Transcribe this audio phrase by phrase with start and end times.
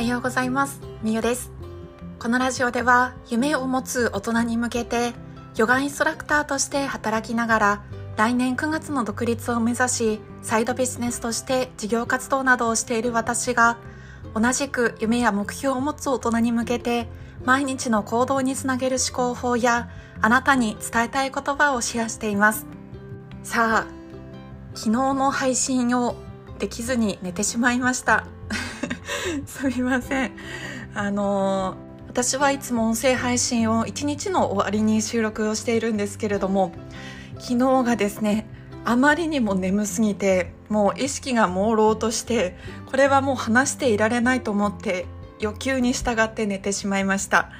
[0.00, 0.80] はようございます。
[1.02, 1.52] みゆです。
[2.18, 5.12] このラジオでは夢を持つ大人に向けて
[5.58, 7.84] ヨガインストラクターとして働きながら
[8.16, 13.76] 来年9月の独立を目指しサイドビジネスとして事業活動などをしている私が
[14.34, 17.06] 同じく夢や目標を持つ大人に向けて
[17.44, 19.90] 毎日の行動につなげる思考法や
[20.22, 22.64] あなたに伝えたい言葉をシェアしています。
[23.42, 23.86] さあ
[24.74, 26.14] 昨日の配信を
[26.58, 28.24] できずに寝てしまいました。
[29.46, 30.32] すみません。
[30.94, 31.76] あの
[32.08, 36.72] 私はいつも音声配信を1日の終わりに収録をしているんですけれども
[37.38, 38.46] 昨日がですね
[38.84, 42.56] あまりにも眠すぎてもう意識が朦朧として
[42.86, 45.06] これはもう話していられないと思って
[45.38, 47.50] 欲求に従って寝てしまいました。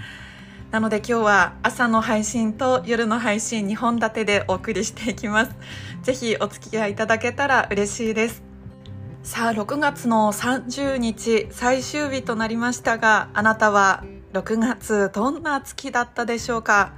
[0.70, 5.52] なので今日は朝の配信と夜の配信2本立てでお送りしていきます。
[6.02, 8.49] ぜひお付き合いいただけたら嬉しいです。
[9.22, 16.94] さあ6月の30日最終日となりましたがあなたは6月どんな月だったでしょうか？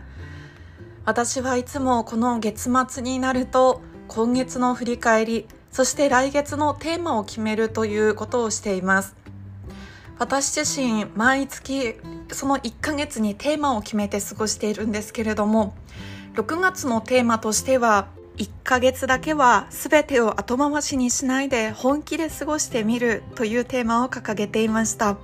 [1.05, 9.17] 私はいつもこの月末になると今月の振り返りそして来月のテーマを決めるということをしています。
[10.19, 11.97] 私自身毎月
[12.31, 15.75] その1ヶ月にテーマを決めて過ごしているんですけれども
[16.35, 18.07] 6月のテーマとしては
[18.43, 25.17] 1ヶ月だけは全てを後回しにしないで本気で過ごしてみるというテーマを掲げていました。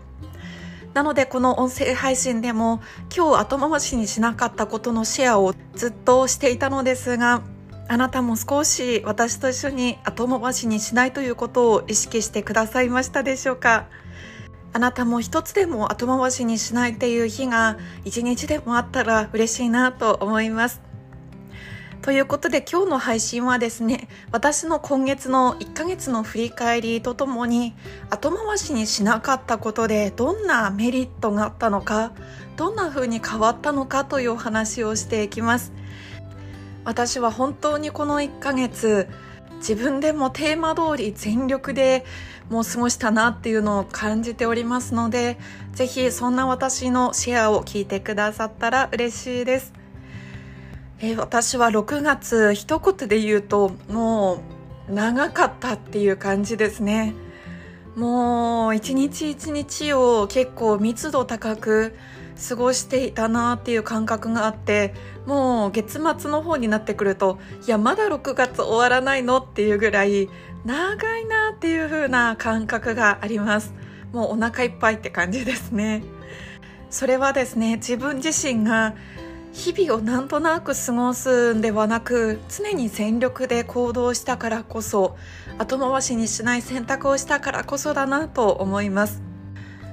[0.94, 2.80] なのでこの音声配信でも
[3.14, 7.42] 今日後回しにしなかったことのシェアをずっとしていたのですが
[7.88, 13.86] あなたも少し私と一緒に後回しにしないということを意識してくださいましたでしょうか？
[14.72, 20.87] あなたも一つでも後回しにしないっていう日が一日でもあったら嬉しいなと思います。
[22.02, 27.74] ということで今日の配信はですね私の今月の1ヶ月の振り返りとともに
[28.08, 32.12] 後回しにしなかったことでどんなメリットがあったのか
[32.56, 35.72] どんな風に変わったのかというお話をしていきます。
[36.84, 39.08] 私は本当にこの1ヶ月
[39.58, 42.04] 自分でもテーマ通り全力で
[42.48, 45.36] もう過ごしたなっていうのを感じておりますので
[45.72, 49.77] ぜひそんな私のシェアを聞いてくださったら嬉しいです。
[51.00, 54.42] えー、私は6月一言で言うとも
[54.88, 57.14] う長かったっていう感じですね。
[57.94, 61.96] もう一日一日を結構密度高く
[62.48, 64.94] 過ごしていたなっていう感覚があって
[65.26, 70.28] もう月末の方になってくるといやまだ6月終わらないのっていうぐらい
[70.64, 73.74] 長いなっていう風な感覚があります。
[74.12, 76.02] もうお腹いっぱいって感じですね。
[76.90, 78.94] それはですね自分自身が
[79.58, 85.16] 日々をなんとなく過ごすんではなく常に全力で行動したからこそ
[85.58, 89.20] 後回しにしない選択をしたからこそだなと思います。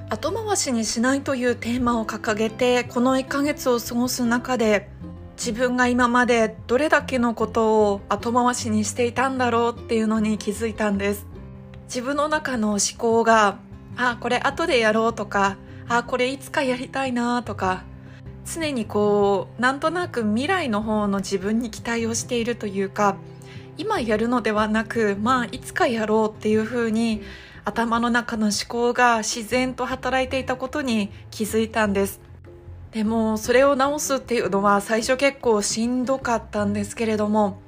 [0.08, 4.88] 後回しにしないというテーマを掲げてこの1ヶ月を過ごす中で
[5.36, 11.26] 自分が今までどれだけのことを後回しにしていたんだろうっていうのに気づいたんです。
[11.86, 13.58] 自分の中の思考が
[13.96, 15.56] あこれ後でやろうとか
[15.88, 17.82] あこれいつかやりたいなとか
[18.46, 23.16] 常にこうなんとなく未来の方の自分に期待をしているというか
[23.76, 27.22] 今やるのではなくまあいつかやろうっていうふうに
[27.64, 32.20] 頭の中の思考が自然と働いていたことに気づいたんです。
[32.92, 37.60] でもそれを直すっていうのは最初結構しんどかったんですけれども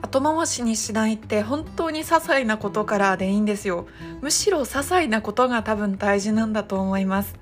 [0.00, 3.86] 後回しにしないって本当に些細なことからでいいんですよ。
[4.20, 7.36] むしろ些細なことが多分大事なんだと思います。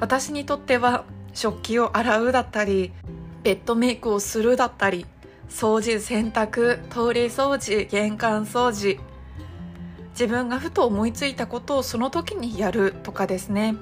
[0.00, 1.04] 私にとっては
[1.38, 2.90] 食器を洗うだったり
[3.44, 5.06] ベッドメイクをするだったり
[5.48, 8.98] 掃除洗濯通り掃除玄関掃除。
[10.10, 13.76] 自分がふと思いついたことをその時にやるとかですね。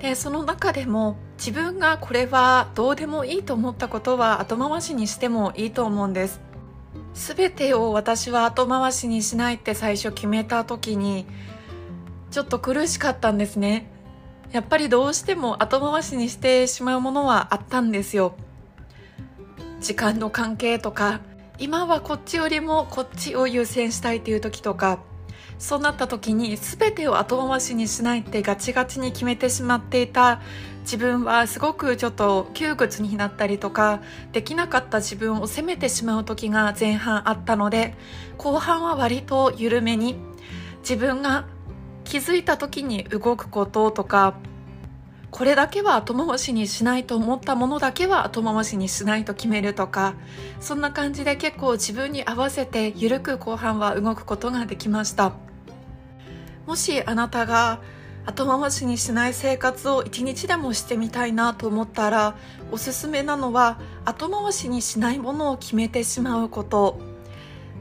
[0.00, 6.40] でその中でも自分がこれはどうでもいいと思ったことは後回しにしてもいいと思うんです。
[7.12, 11.26] 全てを私は後回しにしないって最初決めた時に
[12.30, 13.91] ちょっと苦しかったんですね。
[14.52, 18.34] やっぱりどうしても後回しにしてしまうものはあったんですよ。
[19.80, 21.20] 時間の関係とか
[21.58, 25.00] 今はこっちよりもこっちを優先したいっていう時とか
[25.58, 30.40] そうなった時に全てを後回しにしないってガチガチに決めてしまっていた。
[30.82, 34.00] 自分はすごくちょっと窮屈になったりとか
[34.32, 37.94] できなかった自分を責めてしまう時が前半あったので
[38.36, 40.16] 後半は割と緩めに
[40.80, 41.46] 自分が
[42.12, 44.34] 気づいた時に動くこととか
[45.30, 50.12] これだけは後回しにしないと思ったものだけは後回しにしないと決めるとか
[50.60, 55.32] そんな感じで結構自分に合わせて緩く後半は動くことができました。
[56.66, 57.80] もしあなたが
[58.26, 62.36] 後回しにしない生活を一日でもしてみたいなと思ったら
[62.70, 67.11] おすすめなのは後回しにしないものを決めてしまうこと。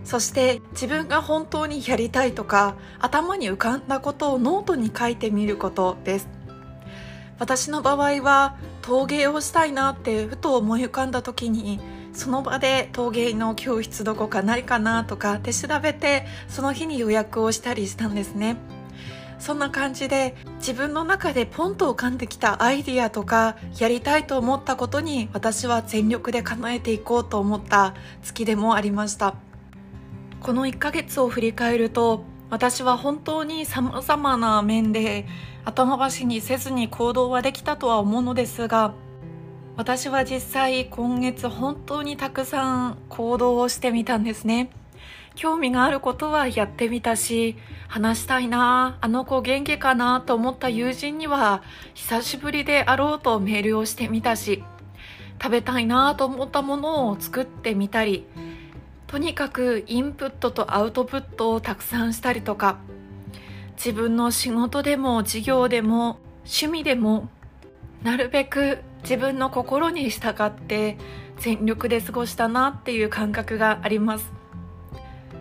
[0.04, 6.28] そして自分が本当にやりたいとか頭に浮かんだことをノートに書いてみることです。
[7.40, 11.80] 私の場合は陶芸をしたいなってふと思い浮かんだ時に
[12.14, 18.58] その場で陶芸の教室どこかないかなとかって調べてその日に予約をしたりしたんですね。
[19.40, 29.34] そんな感じで自分の中でポンと浮かんできたアイディアとかやりたいと思ったことに私は全力で叶えていこうと思った月でもありました。
[30.42, 35.28] この1ヶ月を振り返ると私は本当に様々な面で
[35.66, 38.96] 頭走にせずに行動はできたとは思うのですが
[39.78, 44.72] 私は実際今月本当にたくさん行動をしてみたんですね。
[45.36, 47.56] 興味があることはやってみたし
[47.88, 54.62] 話したいなあの子元気かなと思った友人には久しぶりであろうとメールをしてみたし
[55.42, 58.26] 食べたいなと思ったものを作ってみたり
[59.12, 62.78] とにかくインプットとアウトプットをたくさんしたりとか
[63.76, 67.28] 自分の仕事でも事業でも趣味でも
[68.04, 70.98] なるべく自分の心に従って
[71.40, 74.32] 全力で過ごしたなっていう感覚があります。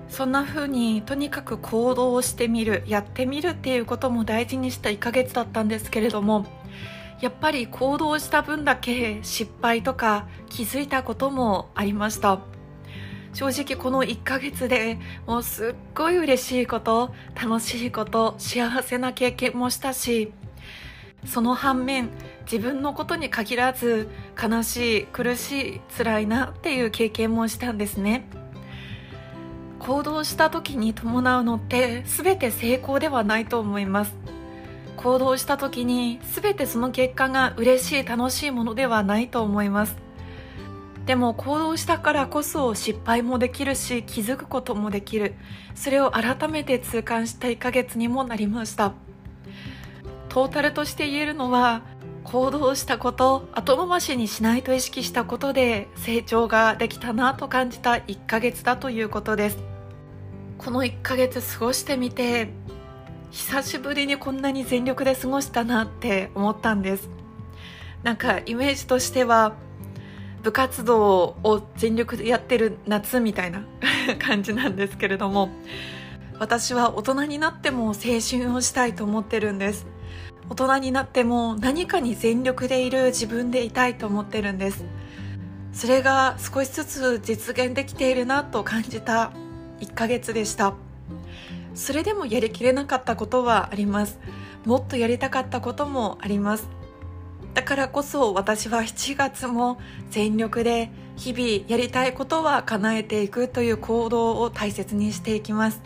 [0.08, 6.46] そんな風にとにかく行動をしてみるやってみるっていうことも大事にした1ヶ月だったんですけれども
[7.20, 12.49] やっぱり行動した分だけ失敗とか気づいたこともありました。
[13.32, 20.32] 正直この1ヶ月でもうすっごい嬉しいこと楽しいこと幸せな経験もしたし
[21.24, 22.10] その反面
[22.50, 24.08] 自分のことに限らず
[24.40, 28.24] 悲しい苦しい辛いなっていう経験もしたんですね。
[29.78, 34.14] 行動した時に伴うのって全て成功ではないと思います。
[34.96, 40.09] 行動した時に全てその結果が嬉しい楽しいものではないと思います。
[41.10, 45.34] でも行動したからこそ失敗もできるし気づくこともできる。
[45.74, 48.92] それを改めて痛感した1ヶ月にもなりました。
[50.28, 51.82] トータルとして言えるのは
[52.22, 59.58] 行動したこと後回しにしないと意識したことで成長ができたなと感じた1ヶ月だということです。
[60.58, 62.50] この1ヶ月過ごしてみて
[63.32, 67.10] 久しぶりにこんなに全力で過ごしたなって思ったんです。
[68.04, 69.56] なんかイメージとしては
[70.42, 73.64] 部活動を全力でやってる夏みたいな
[74.18, 75.50] 感じなんですけれども
[76.38, 79.86] 私は大人になっても青春をしたいと思ってるんです。
[80.48, 84.84] 大人になっても何かに全力でいる自分でいたいと思ってるんです。
[85.74, 89.32] それが少しずつ実現できているなと感じた
[89.80, 90.72] 1ヶ月でした。
[91.74, 94.18] それでもやりきれなかったことはあります。
[94.64, 96.79] もっとやりたかったこともあります。
[97.54, 99.78] だからこそ私は7月も
[100.10, 105.82] 全力で日々やりたいことは叶えていくという行動を大切にしていきます。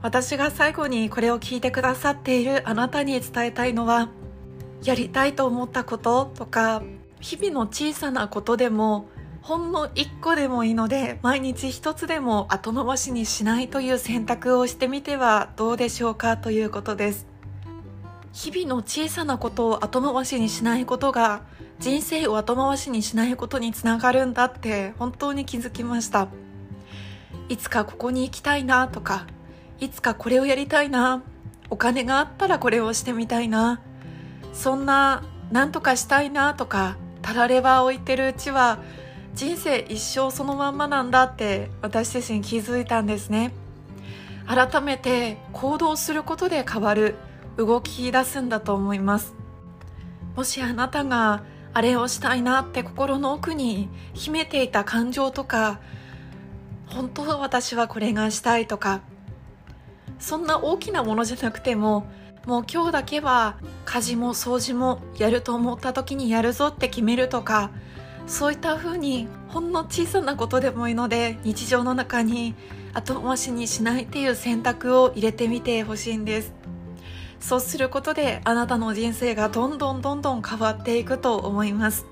[0.00, 4.10] 私が最後にこれを聞いてくださっているあなたに伝えたいのは
[4.84, 6.82] やりたいと思ったこととか
[7.20, 9.08] 日々の小さなことでも
[9.42, 17.37] ほんの1個でもいいので毎日1つでも後回しにしないという選択をしてみてはどうでしょうかということです。
[18.32, 21.42] 日々の小さなことを後回しにしないことが
[21.78, 26.28] 人生を後回しにしないことにつながるんだって本当に気づきました。
[27.48, 29.26] いつかここに行きたいなとか
[29.80, 31.22] いつかこれをやりたいな
[31.70, 33.80] お金があったらこれをしてみたいな
[34.52, 38.80] そんな何とかしたいなとかたられば置いてるうちは
[39.34, 43.52] 人生一生そのまんまなんだって私自身気づいたんですね。
[44.46, 47.16] 改めて行動することで変わる。
[47.58, 49.34] 動き出すんだと思います。
[50.36, 51.42] もしあなたが
[51.74, 55.80] あれをしたいなって心の奥に秘めていた感情とか
[56.86, 59.00] 本当は私はこれがしたいとか
[60.18, 62.06] そんな大きなものじゃなくても
[62.46, 67.70] もう今日だけは家事も掃除もやると思った時にやるぞって決めるとか
[68.26, 72.54] そういった風にほんの小さなことでもいいので日常の中に
[72.94, 76.57] 後回しにしないっていう選択を入れてみてほしいんです。
[77.40, 82.06] そうすることであなたの人生がどんどんどんどん変わっていくと思います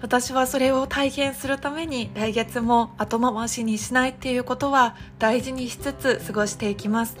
[0.00, 7.16] 私はそれを体験するために来月も後回しにしないっていうことは大事にしつつ過ごしていきます。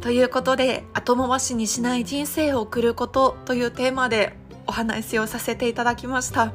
[0.00, 4.36] ということで後回しにしない人生を送ることというテーマで
[4.66, 6.52] お話をさせていただきました。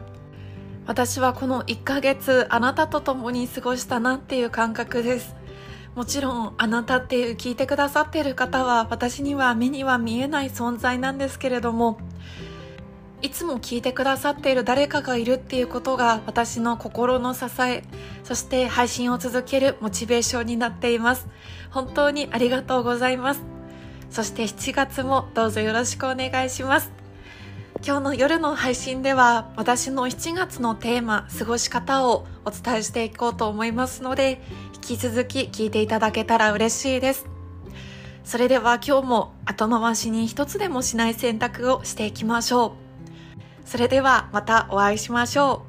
[0.86, 5.36] 私はこの1ヶ月あなたと共に過ごしたなっていう感覚です。
[5.98, 11.98] もちろんあなたっていう聞いてくださっている方は私には目には見えない存在なんですけれども
[13.24, 17.84] いつも聞いてくださっている誰かがいるっていうことが私の心の支え
[18.24, 21.28] そして配信を続けるモチベーションになっています。
[21.72, 23.42] 本当にありがとうございます。
[24.12, 27.07] そして7月もどうぞよろしくお願いします。
[27.84, 34.42] 今日の夜の配信では私の7月のテーマ過ごし方をお伝えしていこうと思いますので
[34.76, 37.28] 引き続き聞いていただけたら嬉しいです。
[38.24, 42.76] それでは今日も後回しに一つでもしない選択をしていきましょ
[43.66, 43.68] う。
[43.68, 45.67] それではまたお会いしましょう。